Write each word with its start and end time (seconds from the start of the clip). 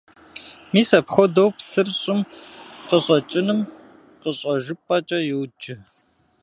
Мис 0.73 0.89
апхуэдэу 0.97 1.49
псыр 1.57 1.87
щӀым 2.01 2.19
къыщӀэкӀыным 2.87 3.59
къыщӀэжыпӀэкӀэ 4.21 5.19
йоджэ. 5.29 5.75